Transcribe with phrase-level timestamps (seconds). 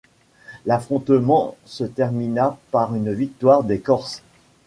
[0.65, 4.23] L'affrontement se termina par une victoire des Corses.